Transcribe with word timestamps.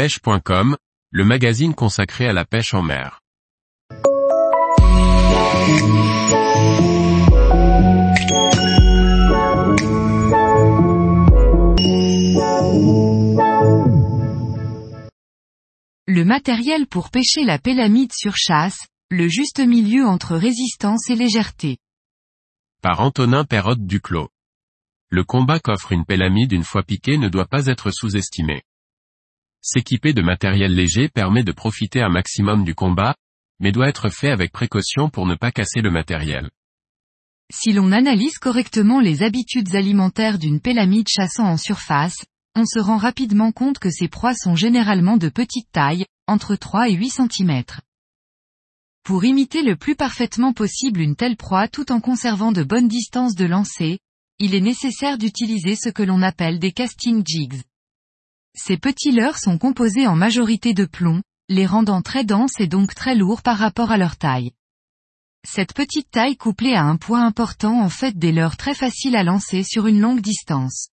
pêche.com, 0.00 0.78
le 1.10 1.24
magazine 1.26 1.74
consacré 1.74 2.26
à 2.26 2.32
la 2.32 2.46
pêche 2.46 2.72
en 2.72 2.80
mer. 2.80 3.20
Le 16.06 16.24
matériel 16.24 16.86
pour 16.86 17.10
pêcher 17.10 17.44
la 17.44 17.58
pélamide 17.58 18.14
sur 18.14 18.38
chasse, 18.38 18.86
le 19.10 19.28
juste 19.28 19.60
milieu 19.60 20.06
entre 20.06 20.34
résistance 20.34 21.10
et 21.10 21.14
légèreté. 21.14 21.76
Par 22.80 23.02
Antonin 23.02 23.44
Perrotte 23.44 23.84
Duclos. 23.84 24.30
Le 25.10 25.24
combat 25.24 25.60
qu'offre 25.60 25.92
une 25.92 26.06
pélamide 26.06 26.52
une 26.52 26.64
fois 26.64 26.84
piquée 26.84 27.18
ne 27.18 27.28
doit 27.28 27.48
pas 27.48 27.66
être 27.66 27.90
sous-estimé. 27.90 28.62
S'équiper 29.62 30.12
de 30.12 30.22
matériel 30.22 30.74
léger 30.74 31.08
permet 31.08 31.44
de 31.44 31.52
profiter 31.52 32.00
un 32.00 32.08
maximum 32.08 32.64
du 32.64 32.74
combat, 32.74 33.14
mais 33.60 33.72
doit 33.72 33.88
être 33.88 34.08
fait 34.08 34.30
avec 34.30 34.52
précaution 34.52 35.10
pour 35.10 35.26
ne 35.26 35.34
pas 35.34 35.52
casser 35.52 35.82
le 35.82 35.90
matériel. 35.90 36.50
Si 37.52 37.72
l'on 37.72 37.92
analyse 37.92 38.38
correctement 38.38 39.00
les 39.00 39.22
habitudes 39.22 39.74
alimentaires 39.74 40.38
d'une 40.38 40.60
pélamide 40.60 41.08
chassant 41.08 41.46
en 41.46 41.56
surface, 41.56 42.16
on 42.56 42.64
se 42.64 42.78
rend 42.78 42.96
rapidement 42.96 43.52
compte 43.52 43.78
que 43.78 43.90
ces 43.90 44.08
proies 44.08 44.34
sont 44.34 44.54
généralement 44.54 45.16
de 45.16 45.28
petite 45.28 45.70
taille, 45.72 46.06
entre 46.26 46.56
3 46.56 46.88
et 46.88 46.94
8 46.94 47.10
cm. 47.10 47.62
Pour 49.02 49.24
imiter 49.24 49.62
le 49.62 49.76
plus 49.76 49.96
parfaitement 49.96 50.52
possible 50.52 51.00
une 51.00 51.16
telle 51.16 51.36
proie 51.36 51.68
tout 51.68 51.92
en 51.92 52.00
conservant 52.00 52.52
de 52.52 52.62
bonnes 52.62 52.88
distances 52.88 53.34
de 53.34 53.46
lancer, 53.46 53.98
il 54.38 54.54
est 54.54 54.60
nécessaire 54.60 55.18
d'utiliser 55.18 55.76
ce 55.76 55.90
que 55.90 56.02
l'on 56.02 56.22
appelle 56.22 56.58
des 56.58 56.72
casting 56.72 57.22
jigs. 57.26 57.62
Ces 58.54 58.76
petits 58.76 59.12
leurres 59.12 59.38
sont 59.38 59.58
composés 59.58 60.06
en 60.06 60.16
majorité 60.16 60.74
de 60.74 60.84
plomb, 60.84 61.22
les 61.48 61.66
rendant 61.66 62.02
très 62.02 62.24
denses 62.24 62.58
et 62.58 62.66
donc 62.66 62.94
très 62.94 63.14
lourds 63.14 63.42
par 63.42 63.58
rapport 63.58 63.90
à 63.90 63.96
leur 63.96 64.16
taille. 64.16 64.52
Cette 65.46 65.72
petite 65.72 66.10
taille 66.10 66.36
couplée 66.36 66.74
à 66.74 66.84
un 66.84 66.96
poids 66.96 67.20
important 67.20 67.80
en 67.80 67.88
fait 67.88 68.18
des 68.18 68.32
leurres 68.32 68.56
très 68.56 68.74
faciles 68.74 69.16
à 69.16 69.24
lancer 69.24 69.62
sur 69.62 69.86
une 69.86 70.00
longue 70.00 70.20
distance. 70.20 70.88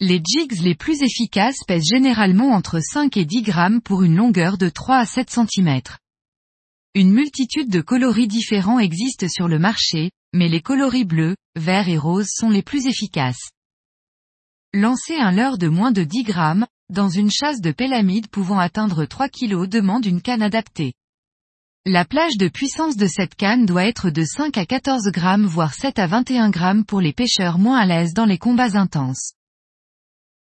Les 0.00 0.22
jigs 0.24 0.60
les 0.60 0.74
plus 0.74 1.02
efficaces 1.02 1.64
pèsent 1.66 1.88
généralement 1.88 2.50
entre 2.50 2.80
5 2.80 3.16
et 3.16 3.24
10 3.24 3.42
grammes 3.42 3.80
pour 3.80 4.02
une 4.02 4.14
longueur 4.14 4.56
de 4.56 4.68
3 4.68 4.98
à 4.98 5.06
7 5.06 5.28
cm. 5.28 5.80
Une 6.94 7.12
multitude 7.12 7.68
de 7.68 7.80
coloris 7.80 8.28
différents 8.28 8.78
existent 8.78 9.28
sur 9.28 9.48
le 9.48 9.58
marché, 9.58 10.10
mais 10.32 10.48
les 10.48 10.62
coloris 10.62 11.04
bleus, 11.04 11.36
verts 11.56 11.88
et 11.88 11.98
roses 11.98 12.30
sont 12.30 12.48
les 12.48 12.62
plus 12.62 12.86
efficaces. 12.86 13.50
Lancer 14.74 15.16
un 15.16 15.32
leurre 15.32 15.56
de 15.56 15.68
moins 15.68 15.92
de 15.92 16.04
10 16.04 16.24
grammes, 16.24 16.66
dans 16.90 17.08
une 17.08 17.30
chasse 17.30 17.62
de 17.62 17.72
pélamide 17.72 18.28
pouvant 18.28 18.58
atteindre 18.58 19.06
3 19.06 19.30
kg 19.30 19.66
demande 19.66 20.04
une 20.04 20.20
canne 20.20 20.42
adaptée. 20.42 20.92
La 21.86 22.04
plage 22.04 22.36
de 22.36 22.48
puissance 22.48 22.98
de 22.98 23.06
cette 23.06 23.34
canne 23.34 23.64
doit 23.64 23.86
être 23.86 24.10
de 24.10 24.22
5 24.24 24.58
à 24.58 24.66
14 24.66 25.10
grammes 25.10 25.46
voire 25.46 25.72
7 25.72 25.98
à 25.98 26.06
21 26.06 26.50
grammes 26.50 26.84
pour 26.84 27.00
les 27.00 27.14
pêcheurs 27.14 27.58
moins 27.58 27.78
à 27.78 27.86
l'aise 27.86 28.12
dans 28.12 28.26
les 28.26 28.36
combats 28.36 28.78
intenses. 28.78 29.32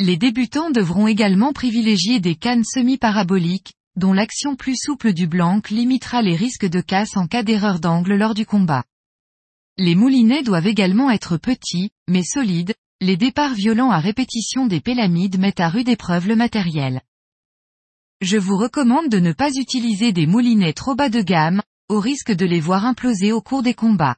Les 0.00 0.16
débutants 0.16 0.70
devront 0.70 1.06
également 1.06 1.52
privilégier 1.52 2.18
des 2.18 2.34
cannes 2.34 2.64
semi-paraboliques, 2.64 3.74
dont 3.94 4.12
l'action 4.12 4.56
plus 4.56 4.74
souple 4.76 5.12
du 5.12 5.28
blanc 5.28 5.62
limitera 5.70 6.20
les 6.20 6.34
risques 6.34 6.68
de 6.68 6.80
casse 6.80 7.16
en 7.16 7.28
cas 7.28 7.44
d'erreur 7.44 7.78
d'angle 7.78 8.16
lors 8.16 8.34
du 8.34 8.44
combat. 8.44 8.82
Les 9.78 9.94
moulinets 9.94 10.42
doivent 10.42 10.66
également 10.66 11.12
être 11.12 11.36
petits, 11.36 11.90
mais 12.08 12.24
solides, 12.24 12.74
les 13.02 13.16
départs 13.16 13.54
violents 13.54 13.90
à 13.90 13.98
répétition 13.98 14.66
des 14.66 14.80
pélamides 14.80 15.38
mettent 15.38 15.60
à 15.60 15.70
rude 15.70 15.88
épreuve 15.88 16.28
le 16.28 16.36
matériel. 16.36 17.00
Je 18.20 18.36
vous 18.36 18.58
recommande 18.58 19.08
de 19.08 19.18
ne 19.18 19.32
pas 19.32 19.50
utiliser 19.54 20.12
des 20.12 20.26
moulinets 20.26 20.74
trop 20.74 20.94
bas 20.94 21.08
de 21.08 21.22
gamme, 21.22 21.62
au 21.88 21.98
risque 21.98 22.32
de 22.32 22.44
les 22.44 22.60
voir 22.60 22.84
imploser 22.84 23.32
au 23.32 23.40
cours 23.40 23.62
des 23.62 23.72
combats. 23.72 24.16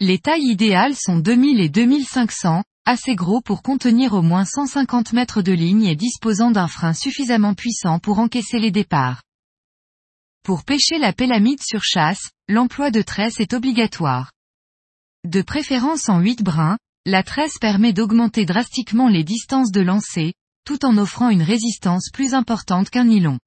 Les 0.00 0.18
tailles 0.18 0.48
idéales 0.48 0.96
sont 0.96 1.18
2000 1.18 1.60
et 1.60 1.68
2500, 1.68 2.64
assez 2.86 3.14
gros 3.14 3.42
pour 3.42 3.62
contenir 3.62 4.14
au 4.14 4.22
moins 4.22 4.46
150 4.46 5.12
mètres 5.12 5.42
de 5.42 5.52
ligne 5.52 5.84
et 5.84 5.94
disposant 5.94 6.50
d'un 6.50 6.68
frein 6.68 6.94
suffisamment 6.94 7.52
puissant 7.52 7.98
pour 7.98 8.18
encaisser 8.18 8.58
les 8.58 8.70
départs. 8.70 9.22
Pour 10.42 10.64
pêcher 10.64 10.98
la 10.98 11.12
pélamide 11.12 11.62
sur 11.62 11.84
chasse, 11.84 12.30
l'emploi 12.48 12.90
de 12.90 13.02
tresse 13.02 13.38
est 13.38 13.52
obligatoire. 13.52 14.32
De 15.24 15.42
préférence 15.42 16.08
en 16.08 16.18
8 16.18 16.42
brins, 16.42 16.78
la 17.04 17.24
tresse 17.24 17.58
permet 17.58 17.92
d'augmenter 17.92 18.44
drastiquement 18.44 19.08
les 19.08 19.24
distances 19.24 19.72
de 19.72 19.80
lancer, 19.80 20.34
tout 20.64 20.84
en 20.84 20.96
offrant 20.96 21.30
une 21.30 21.42
résistance 21.42 22.10
plus 22.12 22.32
importante 22.32 22.90
qu'un 22.90 23.04
nylon. 23.04 23.38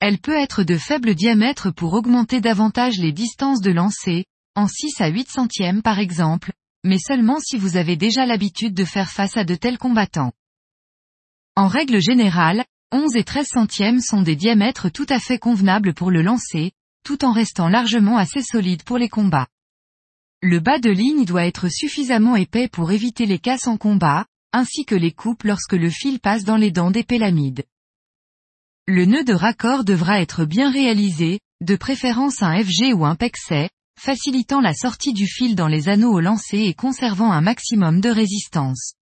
Elle 0.00 0.18
peut 0.18 0.36
être 0.36 0.62
de 0.62 0.76
faible 0.76 1.14
diamètre 1.14 1.70
pour 1.70 1.94
augmenter 1.94 2.40
davantage 2.40 2.98
les 2.98 3.12
distances 3.12 3.60
de 3.60 3.70
lancer, 3.70 4.26
en 4.54 4.68
6 4.68 5.00
à 5.00 5.08
8 5.08 5.30
centièmes 5.30 5.82
par 5.82 5.98
exemple, 5.98 6.52
mais 6.84 6.98
seulement 6.98 7.40
si 7.40 7.56
vous 7.56 7.76
avez 7.76 7.96
déjà 7.96 8.26
l'habitude 8.26 8.74
de 8.74 8.84
faire 8.84 9.10
face 9.10 9.36
à 9.36 9.44
de 9.44 9.54
tels 9.54 9.78
combattants. 9.78 10.32
En 11.56 11.68
règle 11.68 12.00
générale, 12.00 12.64
11 12.92 13.16
et 13.16 13.24
13 13.24 13.46
centièmes 13.48 14.00
sont 14.00 14.22
des 14.22 14.36
diamètres 14.36 14.90
tout 14.90 15.06
à 15.08 15.18
fait 15.18 15.38
convenables 15.38 15.94
pour 15.94 16.10
le 16.10 16.22
lancer, 16.22 16.72
tout 17.02 17.24
en 17.24 17.32
restant 17.32 17.68
largement 17.68 18.18
assez 18.18 18.42
solides 18.42 18.82
pour 18.82 18.98
les 18.98 19.08
combats. 19.08 19.48
Le 20.40 20.60
bas 20.60 20.78
de 20.78 20.90
ligne 20.90 21.24
doit 21.24 21.46
être 21.46 21.68
suffisamment 21.68 22.36
épais 22.36 22.68
pour 22.68 22.92
éviter 22.92 23.26
les 23.26 23.40
casses 23.40 23.66
en 23.66 23.76
combat, 23.76 24.24
ainsi 24.52 24.84
que 24.84 24.94
les 24.94 25.10
coupes 25.10 25.42
lorsque 25.42 25.72
le 25.72 25.90
fil 25.90 26.20
passe 26.20 26.44
dans 26.44 26.56
les 26.56 26.70
dents 26.70 26.92
des 26.92 27.02
pélamides. 27.02 27.64
Le 28.86 29.04
nœud 29.04 29.24
de 29.24 29.32
raccord 29.34 29.82
devra 29.82 30.20
être 30.20 30.44
bien 30.44 30.70
réalisé, 30.70 31.40
de 31.60 31.74
préférence 31.74 32.40
un 32.40 32.56
FG 32.62 32.94
ou 32.94 33.04
un 33.04 33.16
PEXET, 33.16 33.68
facilitant 33.98 34.60
la 34.60 34.74
sortie 34.74 35.12
du 35.12 35.26
fil 35.26 35.56
dans 35.56 35.66
les 35.66 35.88
anneaux 35.88 36.12
au 36.12 36.20
lancer 36.20 36.58
et 36.58 36.74
conservant 36.74 37.32
un 37.32 37.40
maximum 37.40 38.00
de 38.00 38.08
résistance. 38.08 38.94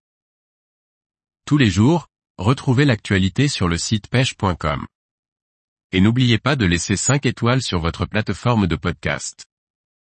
Tous 1.44 1.58
les 1.58 1.70
jours, 1.70 2.08
retrouvez 2.38 2.86
l'actualité 2.86 3.46
sur 3.48 3.68
le 3.68 3.76
site 3.76 4.08
pêche.com. 4.08 4.86
Et 5.92 6.00
n'oubliez 6.00 6.38
pas 6.38 6.56
de 6.56 6.64
laisser 6.64 6.96
5 6.96 7.26
étoiles 7.26 7.62
sur 7.62 7.78
votre 7.78 8.06
plateforme 8.06 8.66
de 8.66 8.76
podcast. 8.76 9.44